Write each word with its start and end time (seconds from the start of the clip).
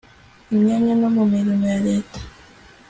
imyanya 0.53 0.93
no 1.01 1.09
mu 1.15 1.23
mirimo 1.31 1.63
ya 1.73 1.79
leta 1.87 2.19